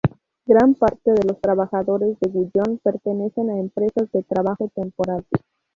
[0.47, 5.23] Gran parte de los trabajadores de Gullón pertenecen a empresas de trabajo temporal.